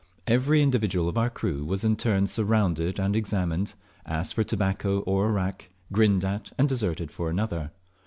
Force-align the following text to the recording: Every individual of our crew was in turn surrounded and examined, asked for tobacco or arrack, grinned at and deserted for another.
Every 0.25 0.63
individual 0.63 1.07
of 1.07 1.15
our 1.15 1.29
crew 1.29 1.63
was 1.63 1.83
in 1.83 1.95
turn 1.95 2.25
surrounded 2.25 2.97
and 2.99 3.15
examined, 3.15 3.75
asked 4.03 4.33
for 4.33 4.43
tobacco 4.43 5.01
or 5.01 5.29
arrack, 5.29 5.69
grinned 5.93 6.25
at 6.25 6.51
and 6.57 6.67
deserted 6.67 7.11
for 7.11 7.29
another. 7.29 7.69